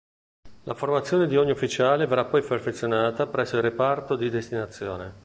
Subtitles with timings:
[0.63, 5.13] La formazione di ogni ufficiale verrà poi perfezionata presso il Reparto di destinazione.